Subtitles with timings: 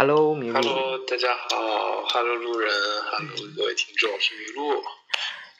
[0.00, 0.62] Hello，麋鹿。
[0.62, 2.04] Hello，大家好。
[2.06, 2.70] Hello，路人。
[3.10, 4.80] Hello，各位听众，我是麋鹿。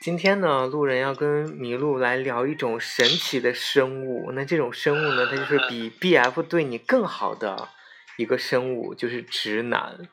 [0.01, 4.31] 今天呢，路人要跟麋鹿来聊一种神奇的生物。
[4.35, 7.69] 那这种生物呢，它就是 比 BF 对你更好的
[8.17, 10.09] 一个生物，就是直男。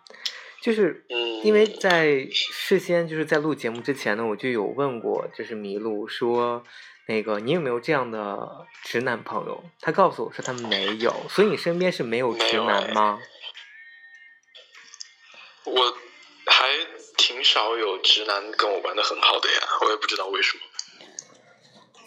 [0.60, 1.06] 就是
[1.44, 6.64] 因为在事先就是在录节目之前呢，我就有问过，就是麋鹿说，
[7.06, 9.64] 那个你有没有这样的直男朋友？
[9.82, 11.14] 他告诉我说他没有。
[11.30, 13.20] 所以你身边是没有直男吗？
[15.66, 15.98] 我
[16.46, 16.70] 还
[17.18, 20.64] 挺少有直男跟我玩的很好的呀，我也不知道为什么。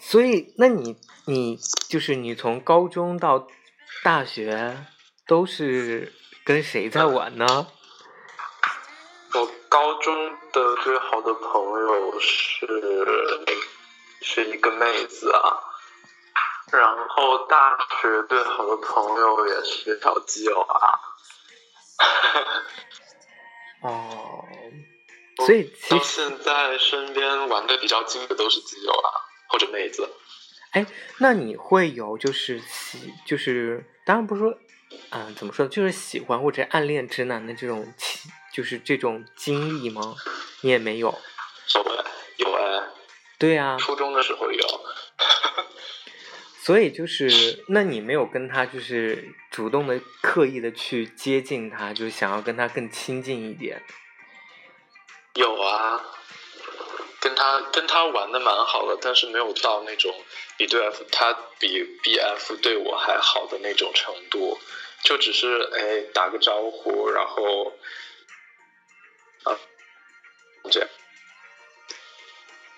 [0.01, 1.57] 所以，那你你
[1.89, 3.47] 就是你从高中到
[4.03, 4.85] 大学
[5.27, 7.67] 都是跟谁在玩呢？
[9.33, 13.45] 我高中的最好的朋友是
[14.21, 15.59] 是一个妹子啊，
[16.71, 20.99] 然后大学最好的朋友也是小基友啊。
[23.81, 24.43] 哦，
[25.45, 29.07] 所以到现在身边玩的比较精的都是基友啊，
[29.47, 30.09] 或者妹子。
[30.71, 30.85] 哎，
[31.19, 34.57] 那你会有就是喜，就是当然不是说，
[35.11, 37.93] 嗯，怎么说，就是喜欢或者暗恋直男的这种，
[38.53, 40.15] 就是这种经历吗？
[40.61, 41.07] 你也没有？
[41.73, 42.05] 有哎，
[42.37, 42.87] 有哎。
[43.39, 43.77] 对呀。
[43.79, 44.65] 初中的时候有。
[46.69, 53.81] 所以就是，那你没有跟他就是主动的、刻意的去接近他，就是想要跟他更亲近一点。
[55.33, 55.99] 有啊，
[57.19, 60.13] 跟他跟他玩的蛮好的，但是没有到那种
[60.57, 64.59] 比对 F 他比 BF 对我还好的那种程度，
[65.03, 67.73] 就只是哎打个招呼，然后
[69.45, 69.57] 啊
[70.69, 70.89] 这样。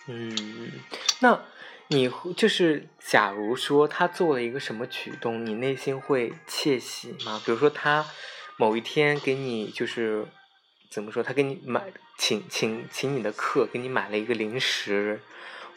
[0.07, 0.79] 嗯，
[1.19, 1.45] 那。
[1.93, 7.41] 你就是，假如说他做了一个什么举动，你内心会窃喜吗？
[7.45, 8.05] 比如说他
[8.55, 10.25] 某一天给你就是
[10.89, 15.19] 怎么说，他给你买请请请你的客，给你买了一个零食，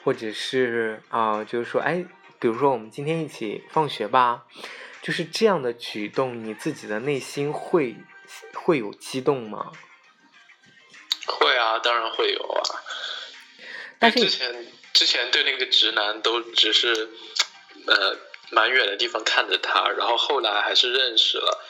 [0.04, 2.04] 或者是啊，就是说，哎，
[2.38, 4.44] 比如说我们今天一起放学吧，
[5.03, 7.97] 就是这样的举动，你自己的内心会
[8.54, 9.72] 会有激动吗？
[11.26, 12.62] 会啊，当然会有啊。
[13.98, 14.54] 但是之前。
[14.94, 17.10] 之前对那个直男都只是，
[17.87, 18.16] 呃，
[18.50, 21.60] 蛮远的地方看着他，然后后来还是认识了，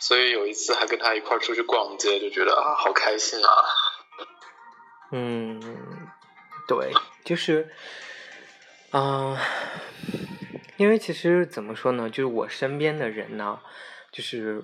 [0.00, 3.50] 所以有一次还跟他一块出去逛街，就觉得啊，好开心啊。
[5.12, 6.08] 嗯，
[6.66, 6.92] 对，
[7.24, 7.72] 就是，
[8.90, 9.40] 啊，
[10.76, 13.60] 因为其实怎么说呢，就是我身边的人呢，
[14.10, 14.62] 就是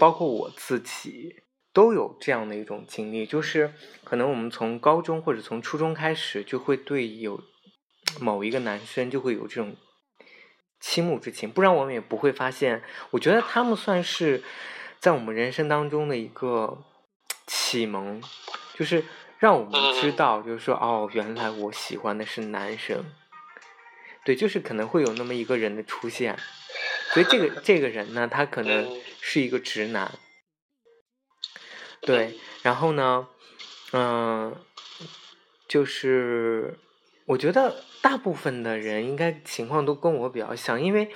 [0.00, 1.43] 包括我自己。
[1.74, 3.74] 都有这样的一种经历，就是
[4.04, 7.42] 可能我们从高中或者从初中开始，就会对有
[8.20, 9.76] 某一个男生就会有这种
[10.80, 12.82] 倾慕之情，不然我们也不会发现。
[13.10, 14.42] 我觉得他们算是
[15.00, 16.84] 在我们人生当中的一个
[17.48, 18.22] 启蒙，
[18.74, 19.04] 就是
[19.40, 23.04] 让我们知道，就是说，哦，原来我喜欢的是男生。
[24.24, 26.38] 对，就是可能会有那么一个人的出现，
[27.12, 28.88] 所以这个这个人呢，他可能
[29.20, 30.10] 是一个直男。
[32.06, 33.26] 对，然后呢，
[33.92, 34.54] 嗯，
[35.66, 36.78] 就是
[37.24, 41.10] 我觉得大部分的人应该情况都跟我比较像，因为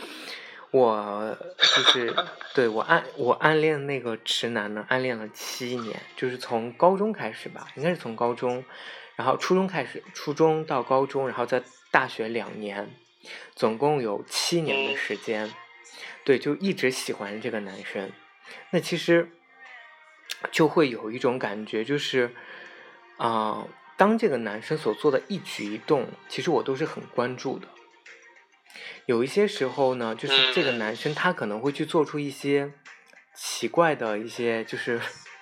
[0.71, 2.15] 我就是
[2.55, 8.65] 对我暗我暗恋那个直男呢，暗恋了七年，就是从高中开始吧，应该是从高中，
[9.17, 12.89] 然后初中开始，初中到高中，然后在大学两年，
[13.55, 15.53] 总共有七年的时间，
[16.25, 18.11] 对，就一直喜欢这个男生，
[18.71, 19.33] 那其实。
[20.51, 22.31] 就会有一种感觉，就是，
[23.17, 27.67] 啊，当这个男生所做的一举一动，其实我都是很关注的。
[29.07, 32.73] 有一些时候呢，就是这个男生他可能会去做出一些
[33.35, 35.01] 奇怪的一些，就是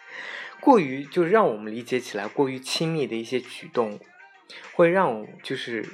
[0.60, 4.00] 过于，就是让我们理解起来过于亲密的一些举动，
[4.72, 5.84] 会让我就是，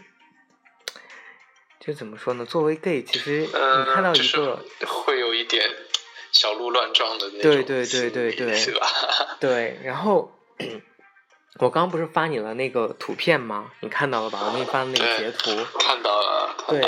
[1.81, 2.45] 就怎么说呢？
[2.45, 3.47] 作为 gay，其实你
[3.93, 5.69] 看到一个会有一点。
[6.43, 8.85] 小鹿乱撞的那种，对对对对对，是吧？
[9.39, 10.33] 对，然后
[11.61, 13.71] 我刚刚不是发你了那个图片吗？
[13.79, 14.41] 你看到了吧？
[14.45, 16.83] 我给你发的那个截图，看到了，对，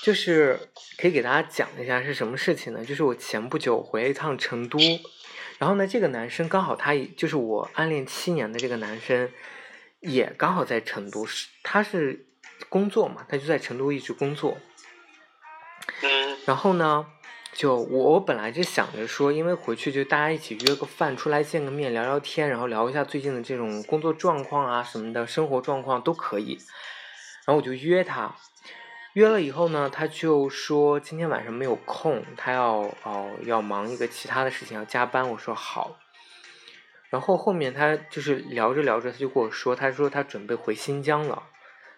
[0.00, 0.58] 就是
[0.96, 2.82] 可以给大家讲一下是什么事情呢？
[2.82, 4.78] 就是我前不久回了一趟成都，
[5.58, 9.30] 然后呢，这个男生刚好他也就是我暗恋七年的这个男生，
[10.00, 12.24] 也刚好在成都，是他是
[12.70, 14.56] 工作嘛，他就在成都一直工作。
[16.00, 17.06] 嗯然后呢，
[17.56, 26.58] 就我我本来就想着说，因为回去就大家一起约个饭，出来见个面，聊聊天，然后聊一下最近的这种工作状况啊什么的，生活状况都可以。
[27.46, 28.36] 然后我就约他，
[29.14, 35.26] 约了以后呢，他就说今天晚上没有空，他要哦要忙一个其他的事情，要加班。
[35.30, 35.96] 我说好。
[37.08, 41.44] 然后后面他就是聊着聊着，他就跟我说，他说他准备回新疆了，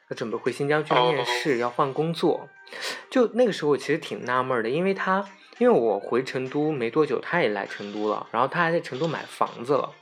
[0.09, 2.49] 他准备回新疆去面试，要换工作。
[3.11, 5.27] 就那个时候，我其实挺纳闷的，因为他
[5.59, 9.93] 因为我回成都没多久，他也来成都了，然后他还在成都买房子了，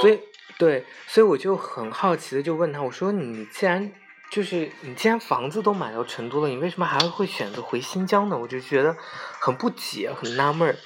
[0.00, 0.20] 所以
[0.58, 3.92] 对，所以我就很好奇的就问他，我说你既然
[4.30, 8.38] 就是你既然房子都买到成都了，你为什么还会选择回新疆呢？
[8.38, 8.96] 我就觉得
[9.40, 10.76] 很不解，很纳闷儿。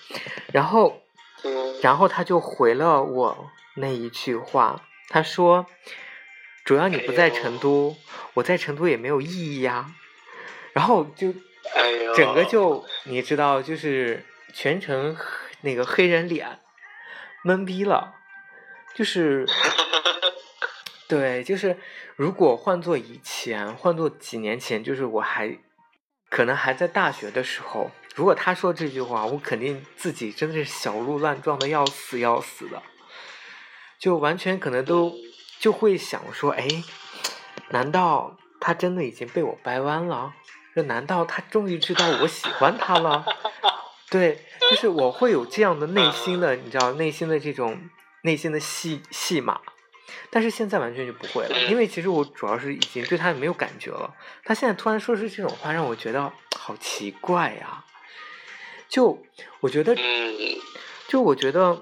[0.53, 1.03] 然后，
[1.45, 5.67] 嗯然后他就回了我那一句话，他说
[6.65, 7.97] ：“主要你不在成都，
[8.35, 9.95] 我在成都也没有意义呀。”
[10.75, 11.33] 然后就
[11.75, 15.17] 哎呦，整个就你知道，就是全程
[15.63, 16.59] 那个黑人脸，
[17.45, 18.15] 懵逼了，
[18.95, 19.47] 就是
[21.09, 21.77] 对，就是
[22.17, 25.59] 如果换做以前，换做几年前，就是我还
[26.29, 32.83] 可能还在大学的时候，如果他说这句话，我肯定自己真的是小鹿乱撞的要死要死的，
[33.99, 35.15] 就完全可能都
[35.59, 36.67] 就会想说，哎，
[37.71, 40.35] 难道他真的已经被我掰弯了？
[40.75, 43.25] 这难道他终于知道我喜欢他了？
[44.11, 47.89] 对，就是我会有这样的内心的，你知道，内心的这种
[48.23, 49.61] 内心的戏戏码。
[50.33, 54.15] 但是现在完全就不会了，因为其实我主要是已经对他没有感觉了。
[54.45, 57.85] 他现在突然说出这种话，让我觉得好奇怪呀、
[58.89, 59.23] 就
[59.61, 60.59] 我觉得，嗯
[61.09, 61.81] 就我觉得，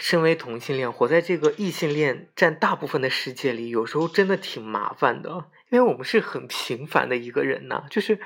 [0.00, 8.20] 身为同性恋，活在这个异性恋占大部分的世界里，有时候真的挺麻烦的，因为我们是很平凡的一个人呐、就是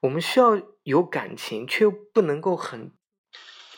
[0.00, 2.92] 我们需要有感情，却又不能够很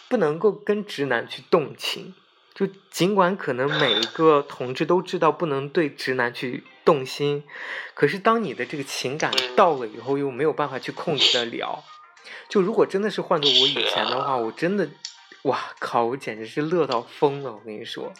[0.08, 2.14] 不能够跟直男去动情。
[2.54, 7.44] 就尽管可能每一个同志都知道不能对直男去动心，
[7.94, 11.82] 可是当你的这个情感到了以后，又没有办法去控制得了。
[12.50, 14.86] 就如果真的是换做我以前的话，我真的，
[15.42, 17.52] 哇靠，我简直是乐到疯了！
[17.52, 18.12] 我跟你说，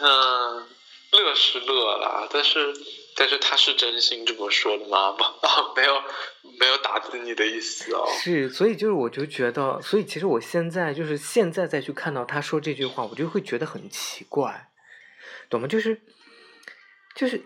[0.00, 0.66] 嗯，
[1.12, 2.74] 乐是乐啦，但是
[3.14, 5.12] 但是他是真心这么说的吗？
[5.12, 6.02] 不 啊，没有
[6.58, 8.06] 没有打击你的意思哦。
[8.20, 14.68] 是，所以就是我就觉得，所以其实我现在就是现在再去看到他说这句话，我就会觉得很奇怪，
[15.48, 15.68] 懂吗？
[15.68, 16.00] 就是
[17.14, 17.40] 就是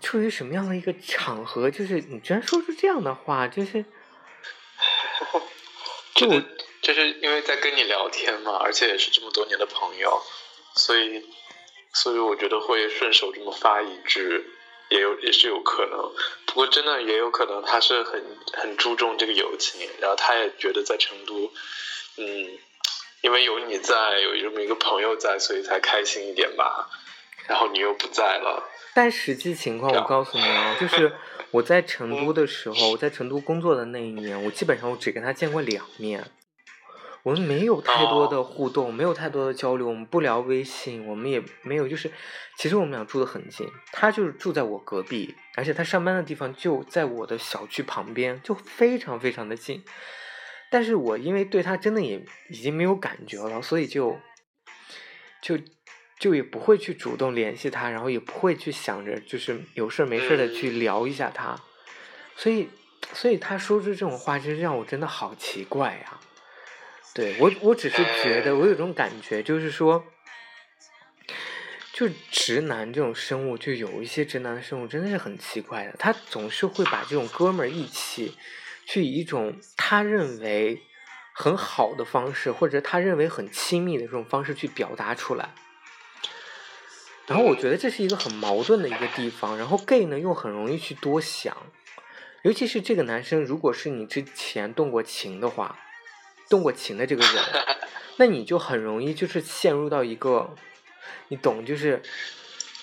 [0.00, 3.84] 出于什么样的一个场合，就是你居然说出这样的话，就是
[6.16, 6.28] 就
[6.82, 10.20] 就是因为在跟你聊天嘛，而且也是这么多年的朋友，
[10.74, 11.24] 所以
[11.94, 14.44] 所以我觉得会顺手这么发一句，
[14.90, 16.12] 也有也是有可能。
[16.46, 18.22] 不过真的也有可能他是很
[18.52, 21.50] 很注重这个友情，然后他也觉得在成都，
[22.16, 22.58] 嗯，
[23.22, 26.90] 因为有你在，有这么一个朋友在，所以才开心一点吧。
[27.48, 31.12] 然后你又不在了，但实际情况，我告诉你啊，就是
[31.50, 36.30] 我在成都的时候，我在成都工作的那一年，我基本上我只跟他见过两面，
[37.22, 42.10] 我们没有太多的互动，没有太多的交流，我们不聊微信，我们也没有就是，
[42.58, 49.84] 其实我们俩住的很近，他就是住在我隔壁，而且他上班的地方就在我的小区旁边，就非常非常的近。
[50.70, 54.18] 但是我因为对他真的也已经没有感觉了，所以就
[55.40, 55.58] 就
[56.18, 61.60] 就也不会去主动联系他，然后也不会去想着就是有事儿没事的去聊一下他，
[62.34, 62.68] 所以
[63.12, 66.18] 所以他说出这种话，真是让我真的好奇怪呀、
[67.14, 70.04] 对我，我只是觉得我有种感觉，就是说，
[71.92, 78.34] 就直男这种生物，就有一些直男的生物真的是很奇怪的，他总是会把这种哥们儿义气，
[78.86, 80.80] 去以一种他认为
[81.34, 85.50] 很好的方式，或者他认为很亲密的这种方式去表达出来。
[87.26, 91.54] 然后我觉得这是一个很矛盾的一个地方，然后 gay 呢又很容易去多想，
[92.42, 95.78] 尤其是这个男生，如果是你之前动过情的话，
[96.52, 97.42] 动过情的这个人，
[98.18, 100.54] 那你就很容易就是陷入到一个，
[101.28, 102.02] 你懂，就是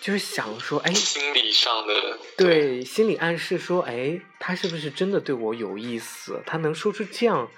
[0.02, 6.42] 就是想说，哎，心理上的对，心理暗示说，哎，他是不是真的对我有意思？
[6.48, 7.52] 他能说出这样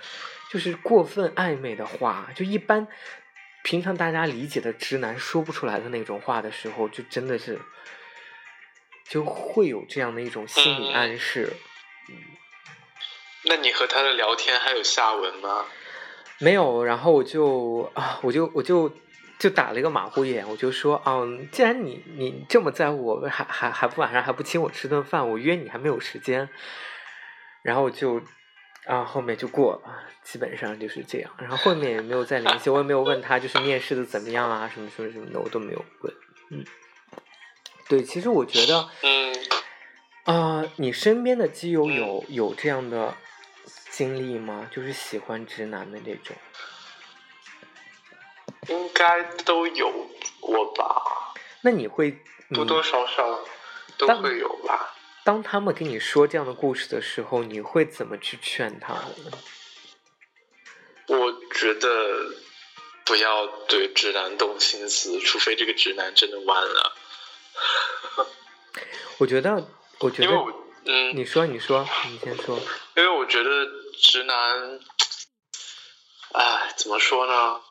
[0.52, 2.86] 就是过分暧昧的话，就一般
[3.64, 7.58] 平常大家理解的直男说不出来的那种话的时候，就真的是
[9.08, 11.54] 就会有这样的一种心理暗示。
[12.10, 12.16] 嗯
[13.44, 15.66] 那你和他的聊天还有下文吗？
[16.42, 18.92] 没有，然后我就啊，我就我就
[19.38, 26.50] 就打了一个马虎眼，我就说，嗯，既然你你这么在乎我，还还还不晚上还不请我吃顿饭，我约你还没有时间，
[27.62, 28.22] 然后就
[28.86, 36.14] 啊后面就过了，基本上就是这样，然后后面也没有再联系，我也没有问他就是面试的怎么样啊，什么什么什么的，我都没有问，
[36.50, 36.66] 嗯，
[37.88, 39.34] 对，其实我觉得，嗯，
[40.24, 43.16] 啊，你身边的基友有有这样的
[44.02, 44.68] 经历吗？
[44.72, 46.36] 就是喜欢直男的这种。
[48.68, 52.20] 应该都有过吧，那你会
[52.52, 53.42] 多多少少
[54.00, 54.96] 都会有吧。
[55.24, 59.32] 当他们跟你说这样的故事的时候，你会怎么去劝他们？
[61.06, 62.34] 我觉得
[63.06, 66.94] 不要对直男动心思，除非这个直男真的弯了。
[69.20, 70.52] 我觉得，我觉得，因为我
[70.86, 72.60] 嗯，你说，你说，你先说。
[72.96, 73.50] 因为我觉得
[74.02, 74.80] 直男，
[76.34, 77.62] 哎，怎么说呢？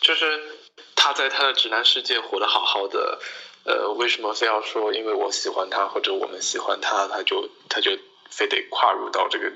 [0.00, 0.58] 就是
[0.94, 3.20] 他在他的直男世界活得好好的，
[3.64, 7.92] 呃，为什么非要说因为我喜欢他或者我们喜欢他，他就他就
[8.30, 9.52] 非得跨入到这个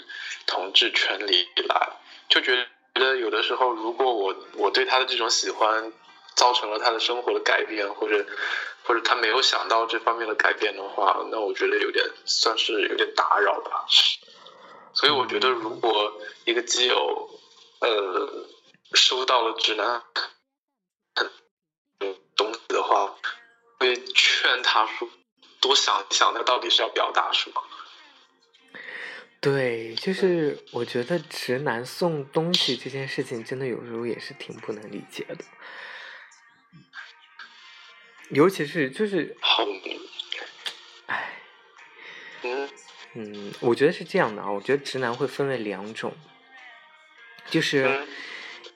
[0.46, 1.92] 同志圈里来？
[2.28, 5.92] 就觉得有的时候，如果我我对他的这种喜欢
[6.36, 8.24] 造成了他的生活的改变，或者
[8.84, 13.86] 或者他没有想到这方面的改变的话，那我觉得有点算是有点打扰吧。
[14.94, 17.28] 所以我觉得，如果一个基友，
[17.80, 18.46] 呃，
[18.94, 20.02] 收到了直男
[22.34, 23.14] 东西的话，
[23.78, 25.08] 会劝他说，
[25.60, 27.62] 多想一想，他到底是要表达什么。
[29.40, 35.44] 对，就是我觉得直男送东西这件事情，真的有时候也是挺不能理解的。
[38.30, 39.64] 尤其是就是，好，
[41.06, 41.40] 唉，
[42.42, 42.68] 嗯
[43.14, 46.12] 嗯，我觉得是这样的啊，我觉得直男会分为两种，
[47.48, 48.08] 就是嗯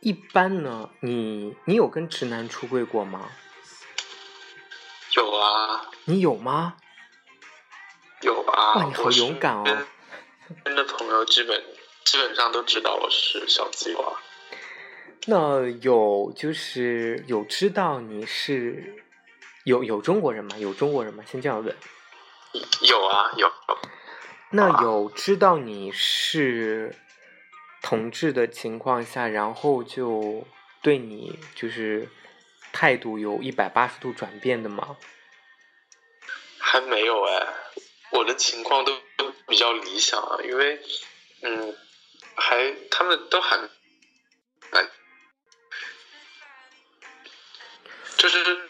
[0.01, 3.31] 一般呢，你你有跟直男出柜过吗？
[5.17, 6.77] 有啊，你有吗？
[8.23, 8.75] 有啊。
[8.77, 9.65] 哇，你好勇敢哦！
[9.65, 11.63] 身边的朋友基本
[12.05, 14.21] 基本上都知道我是小鸡娃。
[15.27, 19.05] 那有就是有知道你是
[19.65, 20.57] 有有中国人吗？
[20.59, 21.25] 有中国人吗？
[21.27, 21.77] 先这样问。
[22.83, 23.53] 有啊，有。
[24.51, 26.97] 那有知道你是
[27.83, 30.47] 同志的情况下，然后就
[30.83, 32.09] 对你就是
[32.73, 34.97] 态度有一百八十度转变的吗？
[36.59, 37.47] 还没有哎，
[38.13, 40.81] 我的情况都都比较理想啊，因为
[41.43, 41.77] 嗯，
[42.35, 43.57] 还他们都还
[44.71, 44.89] 哎，
[48.17, 48.70] 就是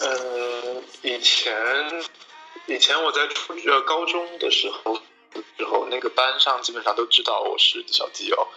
[0.00, 2.02] 呃，以前
[2.66, 4.96] 以前我在初呃高中的时候
[5.58, 8.48] 时候，那个班上基本上都知道我是小基友，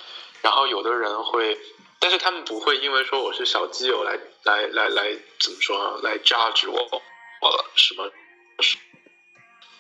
[0.42, 1.60] 然后有的人会，
[2.00, 6.00] 但是他们不会因为说我是小基友来来来来怎么说？
[6.02, 7.02] 来 judge 我
[7.42, 8.10] 我什么？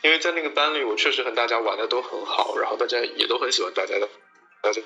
[0.01, 4.09] 因为在那个班里，我确实和大家玩的都很好，然后大家也都很喜欢大家的，
[4.61, 4.81] 大家。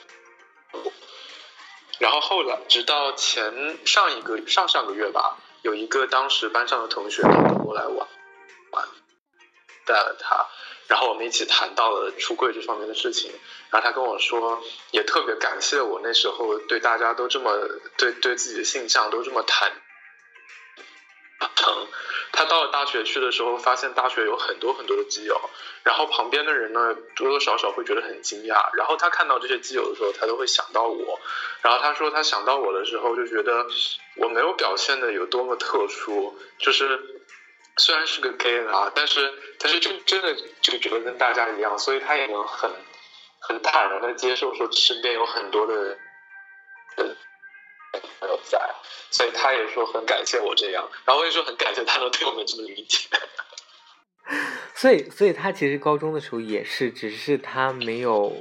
[1.98, 7.30] 然后后来，直到前上一个上上个月吧，有一个当时班上的同学他
[7.62, 8.08] 过来玩，
[8.72, 8.88] 玩，
[9.86, 10.48] 带了他，
[10.88, 13.30] 然后我们一起谈到了出柜这方面的事情，
[13.70, 17.52] 然后他跟我说，也特别感谢我那时候对大家都这么
[17.98, 19.74] 对对自己的形象都这么坦
[21.56, 21.88] 疼。
[22.32, 25.50] 他到了大学去的时候，发现大学有很多很多的基友，
[25.84, 28.70] 然后旁边的人呢多多少少会觉得很惊讶。
[28.74, 31.20] 然后他看到这些基友的时候，他都会想到我。
[31.62, 33.66] 然后他说他想到我的时候，就觉得
[34.18, 37.22] 我没有表现的有多么特殊，就是
[37.78, 42.72] 虽然是个 gay 啊，但是但是就真的就觉得跟大家一样，所以他也能很
[43.40, 45.98] 很坦然的接受说身边有很多的
[46.96, 47.18] 人
[48.00, 48.60] 人朋友在。
[49.10, 53.08] 所以他也说很感谢我这样，然后我也说很感谢他能对我们这么理解。
[54.76, 58.36] 所以，所以他其实高中的时候也是，只是他没有，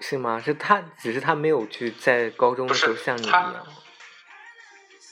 [0.00, 0.42] 是吗？
[0.44, 3.66] 是他，只是他没有去在高中的时候像你一样。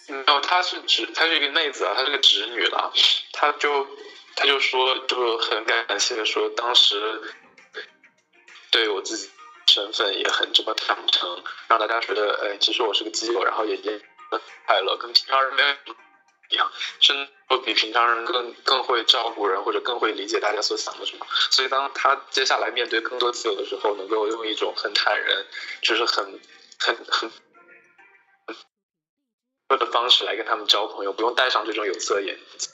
[0.09, 2.93] 没有，她是直，她是一个妹子啊，她是个侄女了，
[3.33, 3.87] 她就
[4.35, 7.23] 她就说，就很感谢说当时
[8.71, 9.31] 对我自己
[9.67, 14.01] 身份也很这么坦诚，让大家觉得，哎，其实我是个基友，然后也也
[14.67, 15.69] 快乐，跟平常人没有
[16.51, 16.71] 一样，
[17.01, 21.27] 甚至比平常人更更会照顾人，或者更会理解大家所想的什么。
[21.51, 25.45] 所以当他接下来面对更多基友的时候，能够用一种很坦然，
[25.83, 26.41] 就是很
[26.79, 27.31] 很很
[29.79, 32.71] 的方式来跟他们交朋友，不用戴上这种有色眼镜。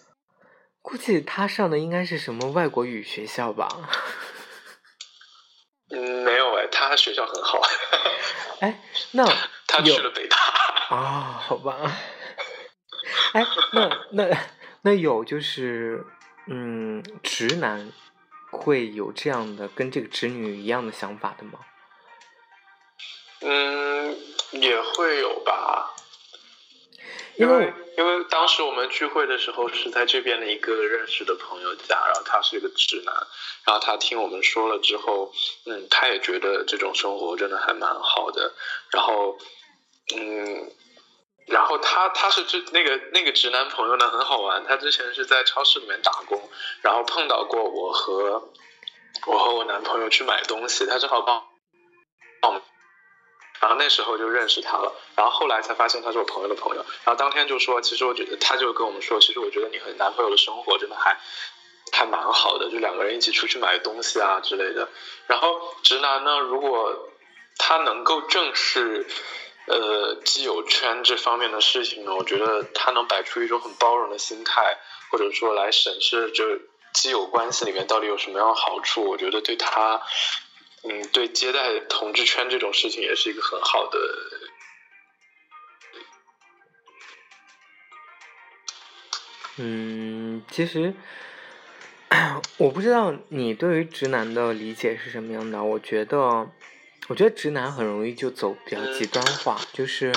[0.82, 3.66] 估计他上的应该是什么外国语学校吧？
[5.94, 7.60] 嗯，没有哎，他学校很好。
[8.60, 8.80] 哎，
[9.12, 9.24] 那
[9.68, 10.36] 他去了北大。
[10.88, 11.78] 啊，好吧。
[13.34, 14.38] 哎，那那
[14.82, 16.04] 那有就是
[16.48, 17.92] 嗯，直男
[18.50, 21.60] 会有这样的跟这个直女一样的想法的吗？
[23.40, 24.16] 嗯，
[24.52, 25.91] 也会有吧。
[27.42, 33.14] 因为因为当时我们聚会的时候是在这边的一个认识的朋友家，然后他是一个直男，
[33.64, 35.32] 然后他听我们说了之后，
[35.66, 38.54] 嗯，他也觉得这种生活真的还蛮好的，
[38.90, 39.36] 然后，
[40.16, 40.70] 嗯，
[41.46, 46.48] 然后他他是这那个那个直男朋友呢很好玩，他之前是在超市里面打工，
[46.80, 48.50] 然后碰到过我和
[49.26, 51.44] 我和我男朋友去买东西，他正好帮
[52.40, 52.62] 帮我们。
[53.62, 61.16] 然后那时候就认识他了，然后后来才发现他是我朋友的朋友，然后当天就说，其实我觉得他就跟我们说，其实我觉得你和男朋友的生活真的还
[61.92, 64.88] 还蛮好的，就两个人一起出去买东西啊之类的。
[65.28, 67.08] 然后直男呢，如果
[67.56, 69.06] 他能够正视
[69.66, 74.76] 呃基友圈这方面的事情呢，我觉得他能摆出一种很包容的心态，
[75.12, 76.58] 或者说来审视这
[76.94, 80.02] 基友关系里面到底有什么样的好处，我觉得对他。
[80.84, 83.98] 嗯，对，接待同志圈这种事情也是一个很好的。
[89.58, 90.94] 嗯，其实
[92.56, 95.62] 我不知道你对于直男的理解是什么样的。
[95.62, 96.50] 我觉得，
[97.08, 100.12] 我觉得直男很容易就走比较极端化，就是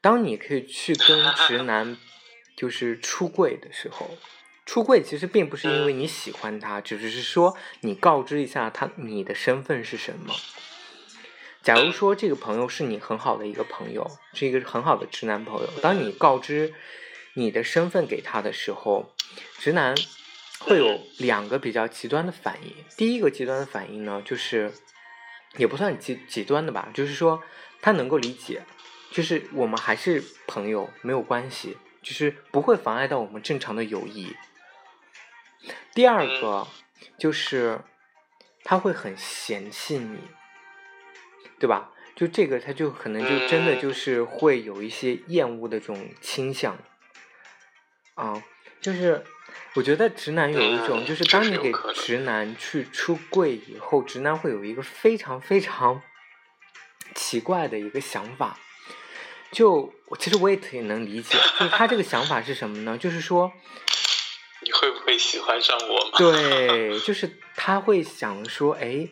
[0.00, 1.98] 当你可以去跟直男
[2.56, 4.16] 就是出柜的时候。
[4.66, 10.34] 出柜其实并不是因为你喜欢他，只是说你告知一下他你的身份是什么。
[11.62, 16.74] 假如说这个朋友是你很好的一个朋友，是一个很好的直男朋友，当你告知
[17.34, 19.14] 你的身份给他的时候，
[19.58, 19.94] 直男
[20.58, 22.74] 会有两个比较极端的反应。
[22.96, 24.72] 第一个极端的反应呢，就是
[25.56, 27.42] 也不算极极端的吧，就是说
[27.80, 28.62] 他能够理解，
[29.10, 34.34] 就是我们还是朋友，没有关系，就是不会妨碍到我们正常的友谊。
[35.94, 36.66] 第二个
[37.18, 37.80] 就是
[38.62, 40.18] 他会很嫌弃你，
[41.58, 41.90] 对吧？
[42.14, 46.78] 就这个，他就可能就真的就是会有一些厌恶的这种倾向
[48.14, 48.42] 啊。
[48.80, 49.24] 就是
[49.74, 56.02] 我觉得直男有一种，就是当你给直男去出柜以后，直男会有一个非常非常
[57.14, 58.58] 奇怪的一个想法。
[59.50, 62.98] 就其实我也挺能理解，就是他这个想法是什么呢？
[62.98, 63.52] 就是说。
[64.66, 66.10] 你会不会喜欢上我吗？
[66.18, 69.08] 对，就是他会想说，哎，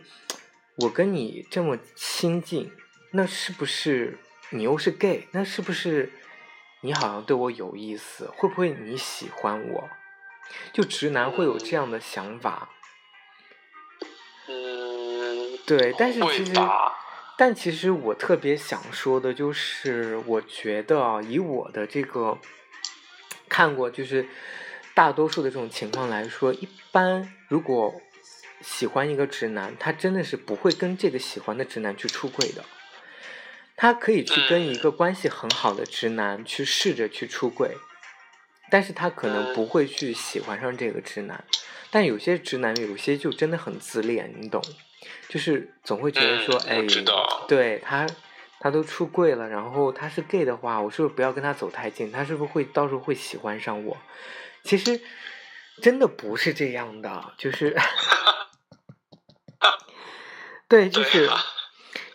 [0.79, 2.73] 我跟你这么亲近，
[3.13, 4.19] 那是不是
[4.51, 5.29] 你又是 gay？
[5.31, 6.11] 那是不是
[6.81, 8.29] 你好像对我有意思？
[8.35, 9.89] 会不会你喜欢我？
[10.73, 12.71] 就直男会有这样的想法。
[14.49, 16.53] 嗯，对，但是其实，
[17.39, 22.39] 但其实我特别想说的就是，我觉得以我的这个
[23.49, 24.27] 看过，就是。
[24.95, 28.01] 大多数的这种情况来说，一般如果
[28.61, 32.65] 喜欢一个直男，他真的是不会跟这个喜欢的直男去出轨的。
[33.77, 37.77] 他可以去跟一个关系很好的直男去试着去出轨，
[38.71, 41.45] 但是他可能不会去喜欢上这个直男。
[41.91, 44.63] 但有些直男，有些就真的很自恋，你懂？
[45.29, 46.81] 就是总会觉得说，哎，
[47.49, 48.07] 对他，
[48.61, 52.13] 他都出柜了，然后他是 gay 的话，我是不是不要跟他走太近？
[52.13, 53.97] 他是不是会到时候会喜欢上我？
[54.65, 55.01] 其实
[55.83, 57.77] 真的不是这样的，就是，
[60.67, 61.31] 对，就是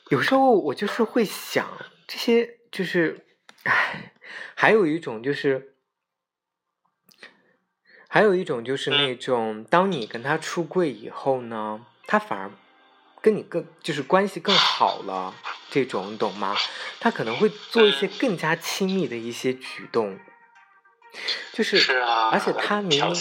[0.10, 1.70] 有时候我就是会想
[2.08, 3.26] 这些，就是，
[3.64, 4.14] 唉，
[4.56, 5.76] 还有一种就是，
[8.08, 12.52] 还有一种就是那种，当你跟他出柜以后呢，他反而
[13.22, 15.36] 跟你更就是关系更好了，
[15.70, 16.58] 这种你懂吗？
[17.00, 20.20] 他可能会做一些更加亲密的一些举动。
[21.54, 22.00] 就是，
[22.32, 23.14] 而且他明明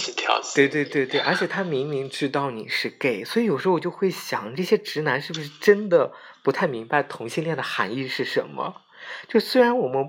[0.55, 6.13] 对对对对，而且他明明知道你是 gay，所以有时候我就会想，这些直男是不是真的
[6.45, 8.83] 不太明白同性恋的含义是什么？
[9.29, 10.05] 就虽然我们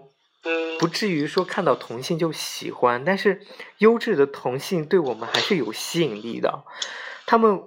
[0.77, 3.41] 不至于说看到同性就喜欢，但是
[3.79, 6.63] 优质的同性对我们还是有吸引力的。
[7.25, 7.63] 他们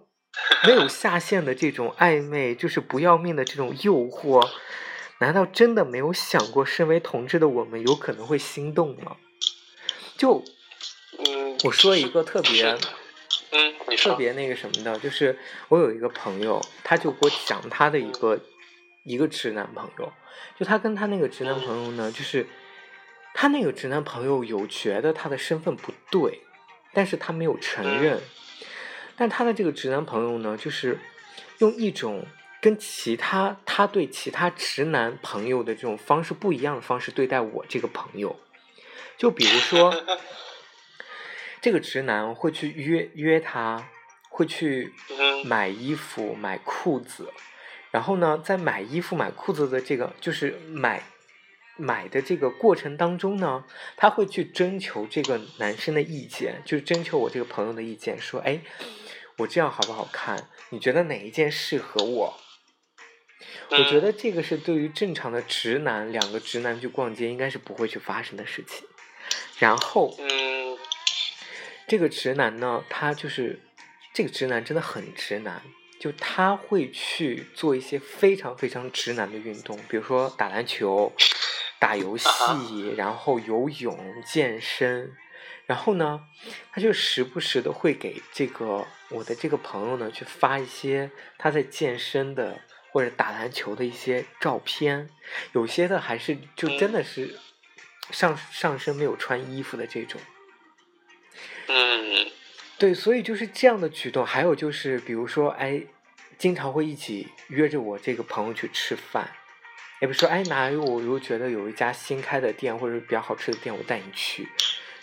[0.66, 4.48] 没有 下限的这种暧昧，就是不要命的这种诱惑，
[5.18, 9.16] 难道真的没有想过，身为同志的我们有可能会心动吗？
[10.22, 10.40] 就，
[11.18, 12.78] 嗯，我说一个特别，
[13.50, 15.37] 嗯，特别那个什么的，就是
[15.68, 18.38] 我有一个朋友，他就给我讲他的一个
[19.02, 20.12] 一个直男朋友，
[20.56, 22.46] 就他跟他那个直男朋友呢，就是
[23.35, 26.42] 他那个直男朋友有觉得他的身份不对，
[26.92, 28.20] 但是他没有承认，
[29.16, 31.00] 但他的这个直男朋友呢，就是
[31.58, 32.24] 用一种
[32.61, 38.38] 跟其他他对其他直男朋友的这种方式不一样的方式对待我这个朋友，
[39.16, 39.94] 就比如说，
[41.61, 43.88] 这个直男会去约约她，
[44.29, 44.92] 会去
[45.44, 47.33] 买衣服买裤子，
[47.90, 51.03] 然后呢，在买衣服买裤子的这个就是买
[51.77, 53.64] 买的这个过程当中呢，
[53.96, 58.61] 他会去征求这个男生的意见，就是征求我这个朋友的意见，说，哎，
[59.38, 60.48] 我这样好不好看？
[60.70, 62.38] 你觉得哪一件适合我？
[63.70, 68.87] 我觉得这个是对于正常的直男，两个直男去逛街应该是不会去发生的事情。
[69.62, 70.77] 然后，嗯，
[71.87, 73.61] 这个直男呢，他就是
[74.12, 75.62] 这个直男真的很直男，
[76.01, 81.12] 就他会去做一些非常非常直男的运动，比如说打篮球、
[81.79, 82.29] 打游戏，
[82.96, 83.96] 然后游泳、
[84.27, 85.12] 健身。
[85.66, 86.20] 然后呢，
[86.72, 92.59] 他就时不时的会给这个我的这个朋友呢去发一些他在健身的。
[92.94, 95.09] 或者打篮球的一些照片，
[95.53, 97.38] 有些的还是就真的是
[98.12, 100.20] 上上身没有穿衣服的这种。
[101.66, 102.31] 嗯，
[102.79, 104.25] 对，所以就是这样的举动。
[104.25, 105.83] 还有就是，比如说，哎，
[106.38, 109.33] 经常会一起约着我这个朋友去吃饭。
[110.01, 114.48] 也不说，哎，哪有我如果觉得有一家新开的店或者比较好吃的店，我带你去。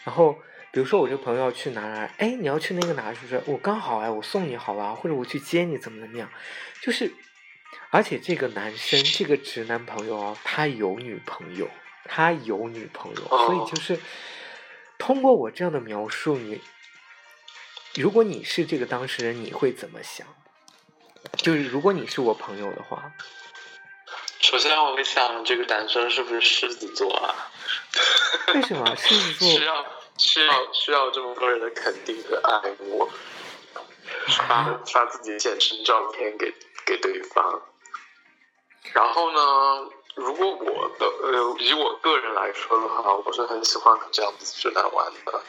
[0.04, 0.34] 然后，
[0.72, 3.42] 比如说我这个朋友要去哪哪，哎，你要去那个哪，是不是？
[3.46, 6.30] 我刚好哎，我送你好吧，或者我去接你，怎么怎么样？
[6.82, 7.12] 就是。
[7.92, 11.68] 而且这个男生，这个直男朋友哦，他有女朋友，
[12.06, 14.00] 他有女朋友，所以就是
[14.98, 16.62] 通过我这样的描述，你
[17.96, 20.26] 如果你是这个当事人，你会怎么想？
[21.38, 23.12] 就是如果你是我朋友的话，
[24.40, 27.36] 首先我会想，这个男生是不是狮子座啊？
[28.56, 29.86] 为什么狮子座需要
[30.18, 33.10] 需要需要这么多人的肯定和爱慕？
[34.28, 36.54] 发发自己健身照片给
[36.86, 37.62] 给对方？
[38.94, 39.90] 然后呢？
[40.20, 45.42] 如果我的呃，以我个人来说的话，我是很喜欢这样子直男玩的，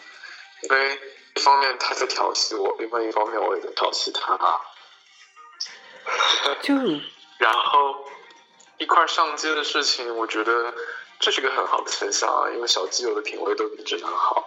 [0.62, 0.98] 因为
[1.34, 4.38] 一方面他在调戏我，另外一方面我也在调戏他。
[6.62, 6.74] 就
[7.38, 8.06] 然后
[8.78, 10.72] 一块上街的事情，我觉得
[11.18, 14.46] 这是个很好的现象啊，因为小基友的品味都比直男好。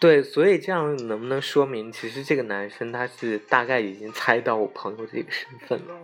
[0.00, 5.94] 对，所以这样能不能说明，其实这个男生他是大概已经猜到我朋友这个身份了？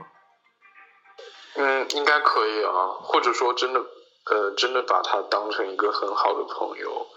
[1.61, 3.81] 嗯，应该可以啊，或者说真的，
[4.27, 7.09] 呃，真的把他当成一个很好的朋友，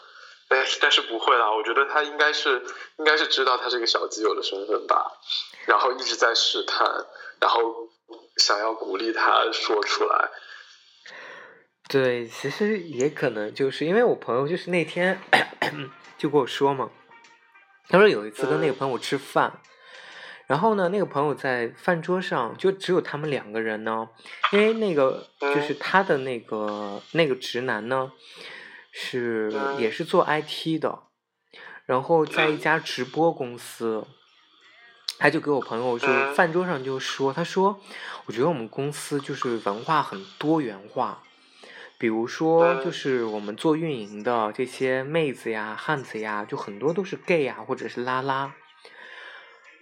[0.50, 2.66] 但是但是不会啦，我觉得他应该是
[2.98, 5.12] 应该是知道他这个小基友的身份吧，
[5.68, 7.06] 然后一直在试探，
[7.40, 7.62] 然后
[8.38, 10.32] 想要鼓励他说出来。
[11.88, 15.22] 对，其实也可能就是因为我朋友就是那天
[16.18, 16.90] 就跟我说嘛，
[17.90, 19.62] 他说有一次跟那个朋友吃饭。
[20.52, 24.10] 然后呢，那个朋友在饭桌上就只有他们两个人呢，
[24.52, 28.12] 因为那个就是他的那个那个直男呢，
[28.92, 31.04] 是也是做 IT 的，
[31.86, 34.06] 然后在一家直播公司，
[35.18, 37.80] 他就给我朋友就饭桌上就说，他说，
[38.26, 41.24] 我觉得我们公司就是文化很多元化，
[41.98, 48.54] 比如说就是我们做运营的这些妹子呀、汉子呀，就很多都是 gay 呀或者是拉拉，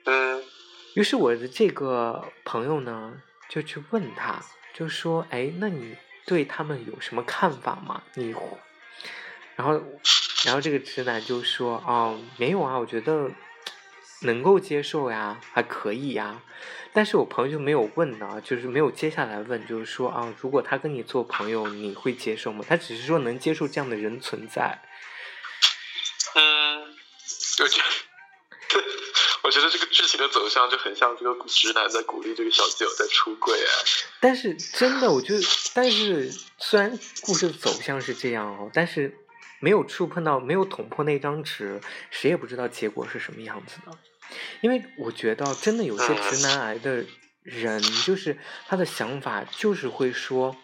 [0.06, 0.44] 嗯。
[0.96, 8.04] 于是我的这个朋友呢，就去问他，就说：“哎，那你对他们有什么看法吗？
[8.16, 8.34] 你？”
[9.56, 9.74] 然后，
[10.46, 13.30] 然后这个直男就说：“哦，没有啊，我觉得
[14.22, 16.42] 能够接受呀，还可以呀。”
[16.92, 22.66] 但是我朋友就没有问呢，就是没有接下来问，就是说啊，如果他跟你做朋友，你会接受吗？
[22.68, 24.82] 他只是说能接受这样的人存在。
[26.36, 26.96] 嗯，
[27.58, 27.80] 就这。
[29.50, 33.74] 我觉得这个剧情的走向就很像这个直男在鼓励这个小基友在出轨啊。
[34.20, 35.42] 但是真的，我觉得，
[35.74, 39.18] 但是虽然故事走向是这样哦，但是
[39.60, 41.82] 没有触碰到，没有捅破那张纸，
[42.12, 43.98] 谁也不知道结果是什么样子的。
[44.62, 47.04] 因为我觉得，真的有些直男癌的
[47.42, 50.56] 人，就是他的想法就是会说，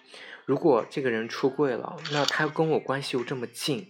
[0.46, 3.88] 如果这个人出柜了，那他跟我关系又这么近，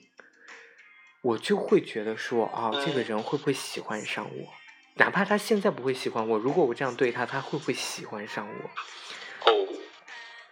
[1.22, 4.54] 我就会觉得说，啊，这个人会不会喜欢上我？
[4.98, 9.52] 哪怕他现在不会喜欢我，如果我这样对他，他会不会喜欢上我？
[9.52, 9.68] 哦，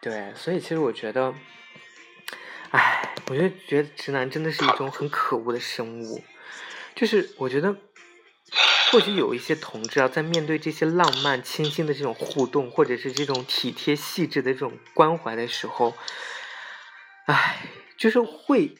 [0.01, 1.34] 对，所以其实我觉得，
[2.71, 6.21] 唉，我就觉得直男真的是一种很可恶的生物。
[6.93, 7.75] 就是我觉得，
[8.91, 15.95] 或许有一些同志啊，在面对这些浪漫、清新的这种互动，或者是这种体贴、细致的这种关怀的时候，
[17.27, 17.65] 唉，
[17.97, 18.75] 就是会。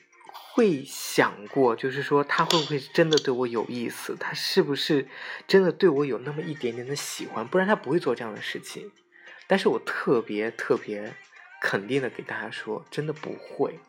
[0.54, 4.16] 会想过，就是说他会不会真的对我有意思？
[4.20, 5.08] 他是不是
[5.48, 7.48] 真的对我有那么一点点的喜欢？
[7.48, 8.92] 不然他不会做这样的事情。
[9.48, 11.16] 但是我特别特别
[11.60, 13.80] 肯定的给大家说，真的不会。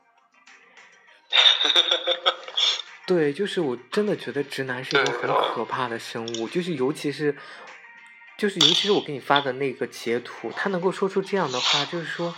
[3.07, 7.37] 对，就是我真的觉得直男是一个很可怕的生物，就是尤其是，
[8.39, 12.35] 就是尤其是我给你发的那个截图，他能够说出这样的话，就是说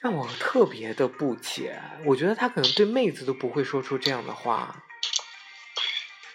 [0.00, 1.80] 让我特别的不解。
[2.06, 4.82] 我觉得他可能对妹子都不会说出这样的话。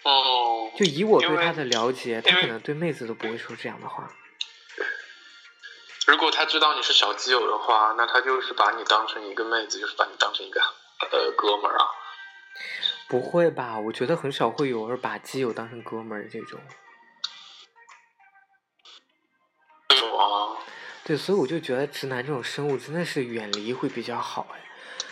[0.02, 0.70] 哦。
[0.76, 4.08] 就以我对他的了解，他可能对妹子都不会说这样的话。
[6.06, 11.84] 如果他知道你是小基友的话，那他就是把你当成一个妹子，就是把你当成一个呃哥们儿啊。
[13.08, 13.78] 不会吧？
[13.78, 16.60] 我觉得很少会有人把基友当成哥们儿这种。
[19.98, 20.56] 有啊。
[21.06, 24.60] 对，所以我就觉得直男这种生物真的是远离会比较好哎。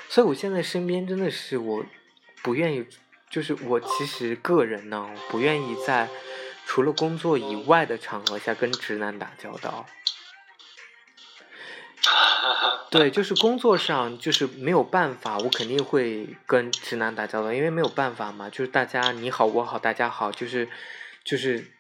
[0.08, 1.86] 所以我现在身边真的是我
[2.42, 2.84] 不愿意，
[3.30, 6.08] 就是我其实个人呢不愿意在
[6.66, 9.86] 除了工作以外的场合下跟直男打交道。
[12.90, 20.68] 对，就是工作上就是没有办法，我肯定会跟直男打交道，因为没有办法嘛，就是大家你好我好大家好，就是
[21.24, 21.72] 就是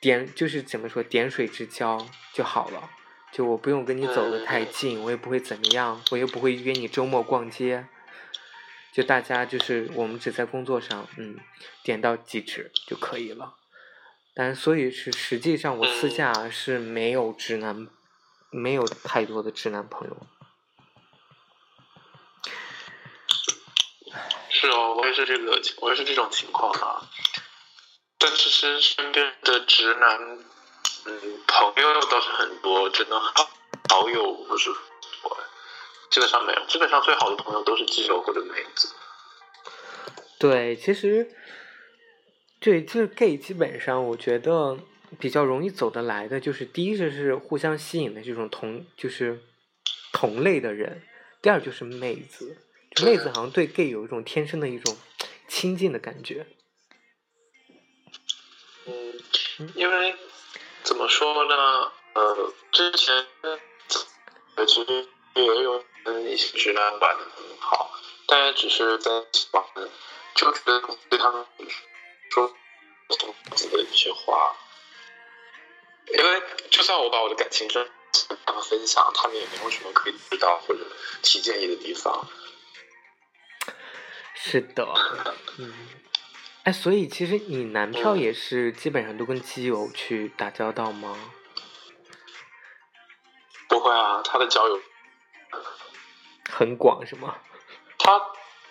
[0.00, 2.90] 点就是怎么说点水之交就好了，
[3.34, 7.88] 就我不用跟你走得太近，我也不会怎么样，我又不会约你周末逛街，
[8.92, 11.40] 就大家就是我们只在工作上嗯
[11.82, 13.56] 点到即止就可以了，
[14.34, 17.88] 但所以是实际上我私下是没有直男。
[18.56, 20.14] 没有太多的直男朋友。
[24.48, 27.10] 是哦，我也是这个，我也是这种情况啊。
[28.16, 30.38] 但其实身边的直男，
[31.06, 33.50] 嗯，朋友倒是很多，真的好
[33.88, 34.70] 好友不是
[35.22, 35.36] 多，
[36.10, 38.88] 基本上没有，基本上最好的朋友都是基友或者妹子。
[40.38, 41.30] 对，其实，
[42.60, 44.78] 对，就是 gay，基本上我觉得。
[45.20, 49.40] 比较容易走得来的，就是第一就是互相吸引的这种同，就是
[50.12, 51.02] 同类的人；
[51.40, 52.56] 第二就是妹子，
[53.04, 54.96] 妹子好像对 gay 有一种天生的一种
[55.46, 56.48] 亲近的感觉。
[58.86, 60.16] 嗯，因为
[60.84, 61.92] 怎么说呢？
[62.12, 63.26] 呃，之前
[64.66, 67.90] 其实也有跟一些直男玩的很好，
[68.28, 69.10] 但是只是在
[69.52, 69.64] 玩，
[70.34, 71.44] 就觉得对他们
[72.30, 72.54] 说
[73.56, 74.54] 自己的一些话。
[76.06, 77.90] 因为就算我把我的感情跟
[78.44, 80.80] 他们分享，他们也没有什么可以知道或者
[81.22, 82.28] 提建议的地方。
[84.36, 84.86] 是的，
[85.58, 85.72] 嗯，
[86.64, 91.14] 哎，所以其实你男票也是基本上都跟基友去打交道吗？
[93.68, 94.80] 不会啊，他的交友
[96.50, 97.36] 很广是吗？
[97.98, 98.20] 他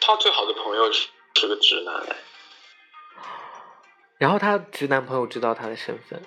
[0.01, 2.15] 他最好的朋友是是个直男哎，
[4.17, 6.23] 然后他直男朋友知道他的身份。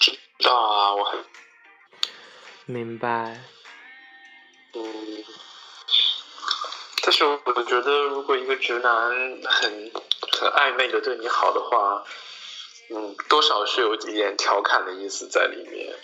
[0.00, 1.24] 知道啊，我很
[2.66, 3.40] 明白。
[4.74, 5.24] 嗯，
[7.04, 9.10] 但是我觉得，如果一个直男
[9.44, 9.92] 很
[10.32, 12.02] 很暧昧的对你好的话，
[12.90, 15.94] 嗯，多少是有一点调侃的意思在里面。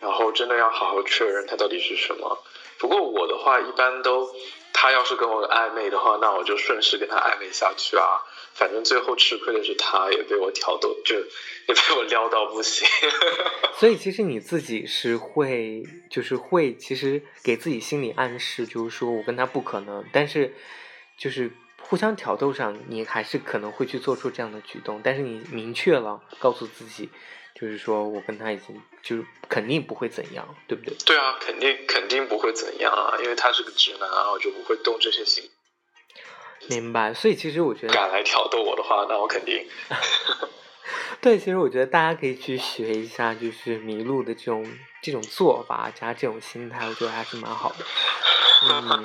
[0.00, 2.44] 然后真的要好好确认他到底是什么。
[2.78, 4.28] 不过我的话，一般都
[4.74, 8.20] 他要是跟我暧昧的话，那我就顺势跟他暧昧下去啊。
[8.54, 12.86] 反正最后吃亏的是他，也被我挑逗，就也被我撩到不行。
[13.78, 20.54] 所以其实你自己是会，就是会，其实给自己心理暗示，就是说我跟他不可能，但是
[21.18, 25.00] 就是互相挑逗上，你还是可能会去做出这样的举动。
[25.02, 27.10] 但是你明确了告诉自己，
[27.54, 30.96] 就是说我跟他已经就是肯定不会怎样，对不对？
[31.04, 35.50] 对啊，肯定肯定不会怎样啊，因为他是个直男啊，我就不会动这些心。
[36.68, 39.66] 明白，所以其实我觉得敢来挑逗我的话，那我肯定。
[41.20, 44.66] 对，其实我觉得大家可以去学一下，就是麋鹿的这种
[45.02, 47.76] 这种做法加这种心态，我觉得还是蛮好的。
[48.70, 49.04] 嗯，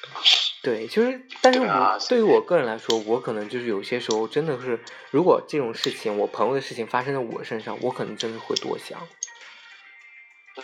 [0.62, 9.06] 对，就是，但是我对于我个人来说，我可能就是有些时候真的是，如果这种事情，我朋友的事情发生在我身上，我可能真的会多想，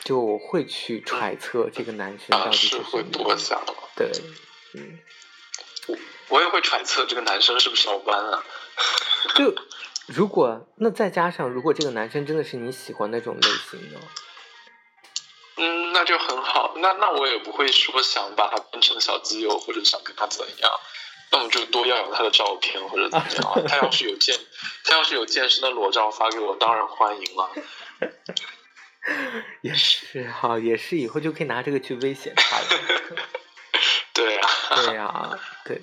[0.02, 3.60] 就我会去揣测这个男生到底是会多想。
[3.94, 4.10] 对，
[4.74, 4.98] 嗯。
[6.28, 8.44] 我也会揣测这个男生是不是要弯啊？
[9.34, 9.54] 就
[10.06, 14.00] 如果那再加上，如果这个男生真的是你喜欢那种类型的，
[15.56, 16.74] 嗯，那就很好。
[16.76, 20.70] 那那我也不会说想把他变成小基友，或者想跟他怎样。
[21.32, 23.66] 那我们就多要有他的照片或者怎么样。
[23.66, 24.38] 他要是有健，
[24.84, 27.50] 他要是有健身的裸照发给我，当然欢迎了。
[29.62, 32.66] 也是哈，也是以后就可以拿这个去威胁他了。
[34.14, 35.80] 对呀，对呀，对。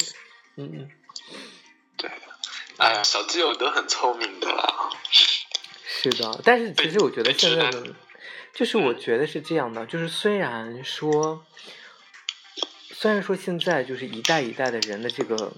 [0.55, 0.89] 嗯嗯，
[1.97, 2.11] 对，
[2.77, 4.89] 哎呀，小基友都很聪明的啦。
[5.09, 7.95] 是的，但是其实我觉得现在的
[8.53, 11.45] 就是我觉得是这样的，就是虽然说，
[12.91, 15.53] 虽然说现在就是一代一代的人的这个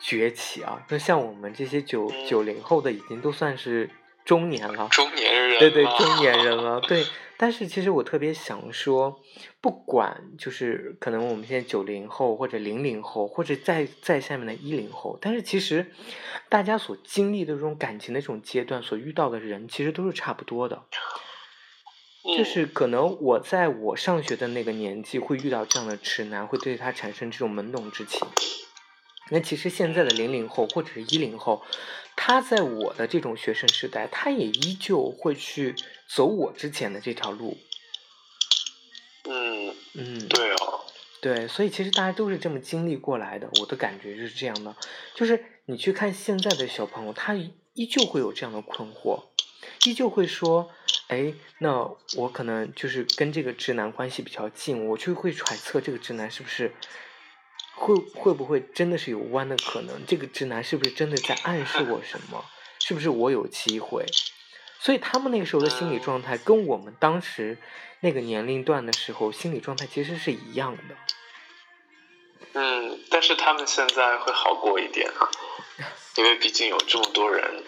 [0.00, 3.90] 崛起啊，那像我们这些九九零后的已经都算是
[4.24, 7.06] 中年了，中年人，对对，中年人了， 对。
[7.40, 9.22] 但是其实我特别想说，
[9.60, 15.92] 不管就是可能我们现在九零后或者零零后或者在在下面的一零后，但是其实
[16.48, 20.82] 大家所经历的这种感情的这种阶段，所遇到的人其实都是差不多的。
[22.36, 28.26] 就是可能我在我上学的那个年纪会遇到这样的直男，会对他产生这种懵懂之情。
[29.30, 31.62] 那其实现在的零零后或者是一零后，
[32.16, 35.74] 他在我的这种学生时代，他也依旧会去
[36.08, 37.58] 走我之前的这条路。
[39.24, 40.84] 嗯嗯，对哦，
[41.20, 43.48] 对，所以其实大家都是这么经历过来的。
[43.60, 44.74] 我的感觉就是这样的，
[45.14, 47.34] 就是你去看现在的小朋友，他
[47.74, 49.24] 依旧会有这样的困惑，
[49.84, 50.70] 依旧会说。
[51.08, 56.74] 哎，那我可能就是跟这个直男关系比较近，我就会揣测这个直男是不是
[57.74, 60.04] 会会不会真的是有弯的可能？
[60.06, 62.44] 这个直男是不是真的在暗示我什么？
[62.80, 64.04] 是不是我有机会？
[64.88, 67.58] 所以他们那个时候的心理状态跟我们当时
[68.00, 70.96] 那个年龄段的时候心理状态其实是一样的。
[72.54, 75.28] 嗯，但是他们现在会好过一点啊，
[76.16, 77.62] 因为毕竟有这么多人，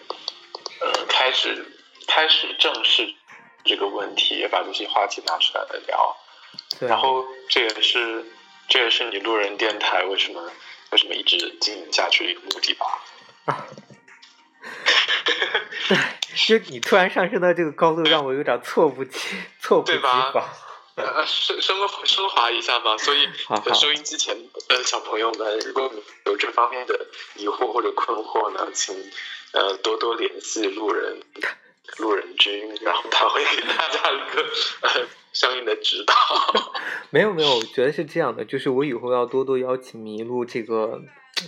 [0.79, 1.63] 呃，开始
[2.07, 3.13] 开始正视。
[3.65, 6.17] 这个问题也把这些话题拿出来聊，
[6.79, 8.25] 然后这也是
[8.67, 10.51] 这也是你路人电台为什么
[10.89, 12.85] 为什么一直经营下去的一个目的吧？
[13.45, 13.67] 啊，
[16.35, 19.19] 就你突然上升到这个高度，让我有点措不及
[19.59, 20.31] 措不及防。
[20.95, 22.97] 呃，升升个升华一下吧。
[22.97, 23.27] 所以
[23.73, 24.35] 收音机前
[24.67, 25.91] 的小朋友们，如果
[26.25, 28.95] 有这方面的疑惑或者困惑呢，请
[29.53, 31.21] 呃多多联系路人。
[31.97, 34.41] 路人君，然后他会给大家一个
[34.79, 36.13] 呃相应的指导。
[37.11, 41.01] 没有没有，我觉得是这样的，就是我以后要多多邀请麋鹿这个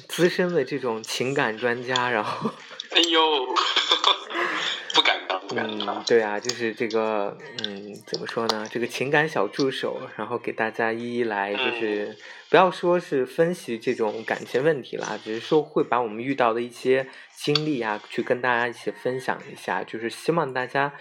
[0.09, 2.51] 资深的这种情感专家，然后。
[2.89, 3.21] 哎呦。
[5.55, 8.67] 嗯， 对啊，就是这个，嗯，怎么说呢？
[8.69, 12.17] 这个情感小助手，然后给大家一一来，就是
[12.49, 19.83] 不要说是分析这种感情问题啦，只是说会把我们遇到的一些经历啊，去跟大家一起分享一下。
[19.83, 20.93] 就是希望大家，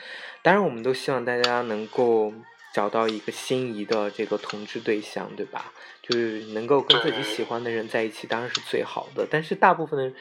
[0.42, 2.32] 当然我们都希望大家能够
[2.72, 5.72] 找到一个心仪的这个同志对象，对吧？
[6.02, 9.26] 就是能够跟自己喜欢的人在一起，当然是最好的。
[9.30, 10.16] 但是大部分的。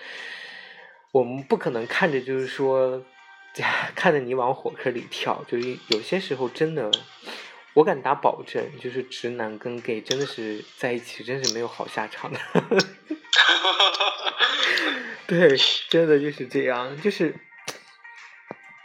[1.13, 3.03] 我们不可能看着就是说，
[3.95, 6.91] 看着你往火坑里跳，就是有些时候真的，
[7.73, 12.39] 我敢打保证，就是直男跟 gay 真的是在一起，真是没有好下场的。
[15.27, 15.55] 对，
[15.89, 17.35] 真的就是这样，就是。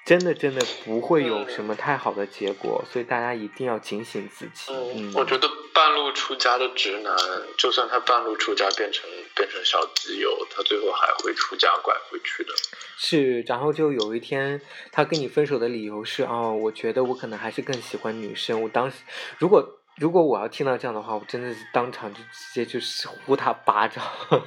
[0.06, 4.72] 真的真的不会有什么太好的结果，所以大家一定要警醒自己。
[4.72, 7.12] 嗯，我觉得半路出家的直男，
[7.58, 12.54] 就算他半路出家变成变成小基友，他最后还会出家拐回去的。
[12.96, 14.60] 是，然后就有一天
[14.92, 18.62] 他跟你分手的理由是哦，我觉得我可能还是更喜欢女生。
[18.62, 18.98] 我当时
[19.38, 24.04] 如果如果我要听到这样的话，我真的是当场就直接就是呼他巴掌。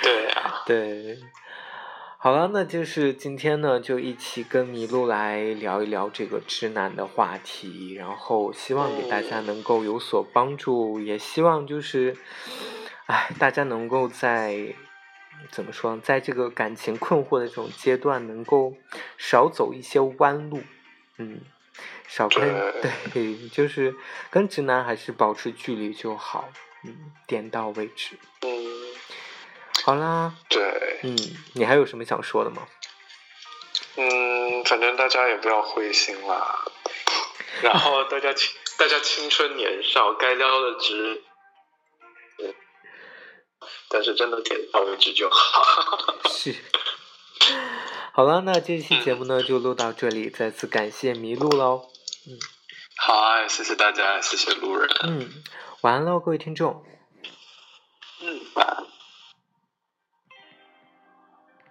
[0.00, 1.18] 对呀，对。
[2.20, 12.16] 好了，那就是今天呢，就一起跟麋鹿来聊一聊这个直男的话题，然后希望给大家能够有所帮助，也希望就是，
[13.06, 14.74] 哎，大家能够在
[15.52, 18.74] 怎么说，在这个感情困惑的这种阶段，能够
[19.16, 20.60] 少走一些弯路，
[21.18, 21.40] 嗯，
[22.08, 22.40] 少跟
[23.14, 23.94] 对，就是
[24.28, 26.48] 跟直男还是保持距离就好，
[26.84, 28.18] 嗯，点到为止。
[29.88, 31.16] 好啦，对，嗯，
[31.54, 32.68] 你还有什么想说的吗？
[33.96, 36.62] 嗯，反正大家也不要灰心啦，
[37.62, 41.22] 然后大家青， 大家青春年少，该撩的直，
[43.88, 46.20] 但是真的点到为止就好。
[46.28, 46.54] 是，
[48.12, 51.88] 好了，那这期节目呢就录到这里，再次感谢麋鹿喽。
[52.26, 52.36] 嗯，
[52.98, 54.86] 好，谢谢大家，谢谢路人。
[55.04, 55.42] 嗯，
[55.80, 56.84] 晚安喽，各位听众。
[58.20, 58.86] 嗯，晚安。